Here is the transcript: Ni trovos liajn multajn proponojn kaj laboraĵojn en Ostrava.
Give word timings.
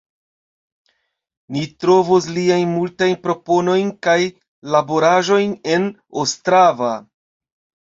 Ni 1.57 1.61
trovos 1.83 2.29
liajn 2.39 2.73
multajn 2.79 3.15
proponojn 3.29 3.95
kaj 4.09 4.19
laboraĵojn 4.75 5.57
en 5.79 5.91
Ostrava. 6.29 6.95